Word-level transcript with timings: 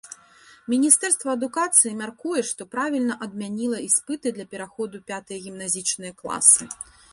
Міністэрства 0.73 1.29
адукацыі 1.37 1.91
мяркуе, 1.99 2.41
што 2.53 2.67
правільна 2.73 3.19
адмяніла 3.27 3.83
іспыты 3.91 4.27
для 4.41 4.49
пераходу 4.57 5.05
пятыя 5.13 5.37
гімназічныя 5.47 6.13
класы. 6.23 6.63